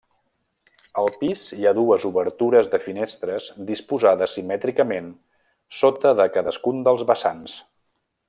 Al 1.01 1.09
pis 1.23 1.41
hi 1.57 1.67
ha 1.67 1.73
dues 1.79 2.07
obertures 2.09 2.71
de 2.71 2.79
finestres 2.85 3.51
disposades 3.69 4.33
simètricament 4.39 5.13
sota 5.83 6.17
de 6.23 6.27
cadascun 6.39 6.81
dels 6.89 7.07
vessants. 7.13 7.57